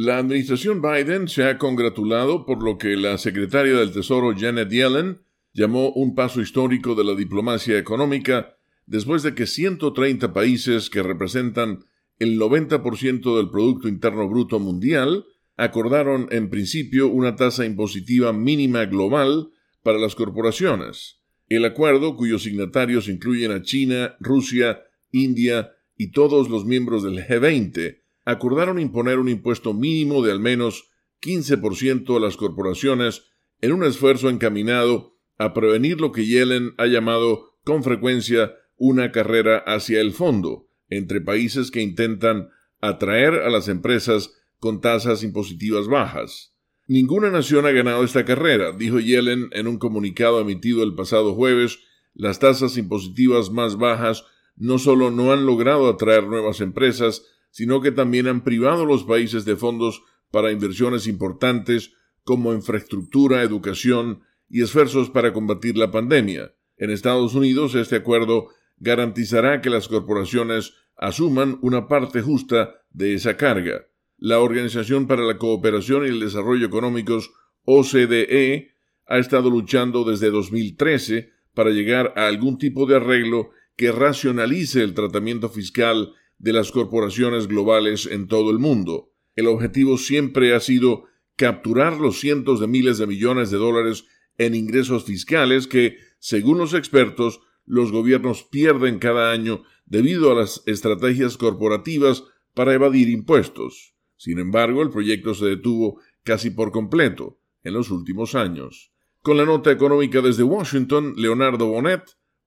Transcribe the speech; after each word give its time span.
La 0.00 0.18
administración 0.18 0.80
Biden 0.80 1.26
se 1.26 1.42
ha 1.42 1.58
congratulado 1.58 2.46
por 2.46 2.62
lo 2.62 2.78
que 2.78 2.94
la 2.94 3.18
secretaria 3.18 3.74
del 3.74 3.90
Tesoro 3.90 4.32
Janet 4.32 4.70
Yellen 4.70 5.22
llamó 5.52 5.90
un 5.90 6.14
paso 6.14 6.40
histórico 6.40 6.94
de 6.94 7.02
la 7.02 7.16
diplomacia 7.16 7.76
económica 7.76 8.56
después 8.86 9.24
de 9.24 9.34
que 9.34 9.48
130 9.48 10.32
países 10.32 10.88
que 10.88 11.02
representan 11.02 11.84
el 12.20 12.38
90% 12.38 13.36
del 13.36 13.50
Producto 13.50 13.88
Interno 13.88 14.28
Bruto 14.28 14.60
Mundial 14.60 15.26
acordaron 15.56 16.28
en 16.30 16.48
principio 16.48 17.08
una 17.08 17.34
tasa 17.34 17.66
impositiva 17.66 18.32
mínima 18.32 18.84
global 18.84 19.50
para 19.82 19.98
las 19.98 20.14
corporaciones. 20.14 21.18
El 21.48 21.64
acuerdo, 21.64 22.14
cuyos 22.14 22.44
signatarios 22.44 23.08
incluyen 23.08 23.50
a 23.50 23.62
China, 23.62 24.14
Rusia, 24.20 24.80
India 25.10 25.72
y 25.96 26.12
todos 26.12 26.48
los 26.48 26.64
miembros 26.64 27.02
del 27.02 27.18
G20, 27.18 27.98
acordaron 28.28 28.78
imponer 28.78 29.18
un 29.18 29.30
impuesto 29.30 29.72
mínimo 29.72 30.22
de 30.22 30.30
al 30.30 30.38
menos 30.38 30.90
15% 31.22 32.14
a 32.14 32.20
las 32.20 32.36
corporaciones 32.36 33.22
en 33.62 33.72
un 33.72 33.84
esfuerzo 33.84 34.28
encaminado 34.28 35.16
a 35.38 35.54
prevenir 35.54 35.98
lo 35.98 36.12
que 36.12 36.26
Yellen 36.26 36.74
ha 36.76 36.84
llamado 36.84 37.54
con 37.64 37.82
frecuencia 37.82 38.54
una 38.76 39.12
carrera 39.12 39.56
hacia 39.66 40.02
el 40.02 40.12
fondo 40.12 40.68
entre 40.90 41.22
países 41.22 41.70
que 41.70 41.80
intentan 41.80 42.50
atraer 42.82 43.32
a 43.32 43.48
las 43.48 43.66
empresas 43.66 44.34
con 44.58 44.82
tasas 44.82 45.22
impositivas 45.22 45.88
bajas. 45.88 46.54
Ninguna 46.86 47.30
nación 47.30 47.64
ha 47.64 47.70
ganado 47.70 48.04
esta 48.04 48.26
carrera, 48.26 48.72
dijo 48.72 49.00
Yellen 49.00 49.48
en 49.52 49.66
un 49.68 49.78
comunicado 49.78 50.38
emitido 50.38 50.82
el 50.82 50.94
pasado 50.94 51.34
jueves. 51.34 51.78
Las 52.12 52.40
tasas 52.40 52.76
impositivas 52.76 53.50
más 53.50 53.78
bajas 53.78 54.26
no 54.54 54.78
solo 54.78 55.10
no 55.10 55.32
han 55.32 55.46
logrado 55.46 55.88
atraer 55.88 56.24
nuevas 56.24 56.60
empresas, 56.60 57.24
sino 57.50 57.80
que 57.80 57.92
también 57.92 58.26
han 58.26 58.44
privado 58.44 58.82
a 58.82 58.86
los 58.86 59.04
países 59.04 59.44
de 59.44 59.56
fondos 59.56 60.02
para 60.30 60.52
inversiones 60.52 61.06
importantes 61.06 61.92
como 62.24 62.52
infraestructura, 62.52 63.42
educación 63.42 64.22
y 64.48 64.62
esfuerzos 64.62 65.10
para 65.10 65.32
combatir 65.32 65.76
la 65.76 65.90
pandemia. 65.90 66.54
En 66.76 66.90
Estados 66.90 67.34
Unidos, 67.34 67.74
este 67.74 67.96
acuerdo 67.96 68.48
garantizará 68.76 69.60
que 69.60 69.70
las 69.70 69.88
corporaciones 69.88 70.74
asuman 70.96 71.58
una 71.62 71.88
parte 71.88 72.22
justa 72.22 72.82
de 72.90 73.14
esa 73.14 73.36
carga. 73.36 73.86
La 74.16 74.40
Organización 74.40 75.06
para 75.06 75.22
la 75.22 75.38
Cooperación 75.38 76.04
y 76.04 76.08
el 76.08 76.20
Desarrollo 76.20 76.66
Económicos, 76.66 77.30
OCDE, 77.64 78.72
ha 79.06 79.18
estado 79.18 79.48
luchando 79.48 80.04
desde 80.04 80.30
2013 80.30 81.30
para 81.54 81.70
llegar 81.70 82.12
a 82.16 82.26
algún 82.26 82.58
tipo 82.58 82.86
de 82.86 82.96
arreglo 82.96 83.50
que 83.76 83.92
racionalice 83.92 84.82
el 84.82 84.94
tratamiento 84.94 85.48
fiscal 85.48 86.14
de 86.38 86.52
las 86.52 86.70
corporaciones 86.70 87.48
globales 87.48 88.06
en 88.06 88.26
todo 88.26 88.50
el 88.50 88.58
mundo. 88.58 89.12
El 89.34 89.46
objetivo 89.46 89.98
siempre 89.98 90.54
ha 90.54 90.60
sido 90.60 91.04
capturar 91.36 91.98
los 91.98 92.18
cientos 92.18 92.60
de 92.60 92.66
miles 92.66 92.98
de 92.98 93.06
millones 93.06 93.50
de 93.50 93.58
dólares 93.58 94.06
en 94.38 94.54
ingresos 94.54 95.04
fiscales 95.04 95.66
que, 95.66 95.96
según 96.18 96.58
los 96.58 96.74
expertos, 96.74 97.40
los 97.64 97.92
gobiernos 97.92 98.44
pierden 98.44 98.98
cada 98.98 99.30
año 99.30 99.62
debido 99.84 100.32
a 100.32 100.34
las 100.34 100.62
estrategias 100.66 101.36
corporativas 101.36 102.24
para 102.54 102.74
evadir 102.74 103.08
impuestos. 103.08 103.94
Sin 104.16 104.38
embargo, 104.38 104.82
el 104.82 104.90
proyecto 104.90 105.34
se 105.34 105.46
detuvo 105.46 106.00
casi 106.24 106.50
por 106.50 106.72
completo 106.72 107.40
en 107.62 107.74
los 107.74 107.90
últimos 107.90 108.34
años. 108.34 108.92
Con 109.22 109.36
la 109.36 109.44
nota 109.44 109.70
económica 109.70 110.20
desde 110.20 110.42
Washington, 110.42 111.14
Leonardo 111.16 111.66
Bonet, 111.66 112.02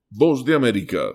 Voz 0.09 0.43
de 0.43 0.55
América. 0.55 1.11